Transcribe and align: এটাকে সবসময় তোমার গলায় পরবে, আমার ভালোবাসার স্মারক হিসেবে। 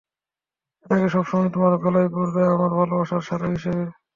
এটাকে 0.85 1.07
সবসময় 1.09 1.49
তোমার 1.55 1.73
গলায় 1.83 2.09
পরবে, 2.13 2.41
আমার 2.53 2.71
ভালোবাসার 2.77 3.21
স্মারক 3.21 3.51
হিসেবে। 3.55 3.83